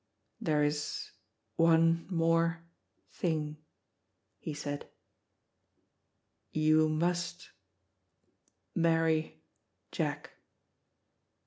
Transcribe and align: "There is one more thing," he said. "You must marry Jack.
"There 0.41 0.63
is 0.63 1.11
one 1.57 2.07
more 2.09 2.63
thing," 3.11 3.57
he 4.39 4.51
said. 4.51 4.89
"You 6.51 6.89
must 6.89 7.51
marry 8.73 9.43
Jack. 9.91 10.31